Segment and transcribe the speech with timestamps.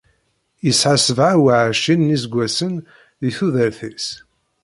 [0.65, 2.73] Yesɛa sebεa u εecrin n yiseggasen
[3.19, 4.07] di tudert-is.